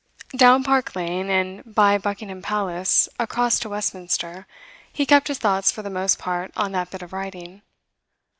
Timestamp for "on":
6.55-6.71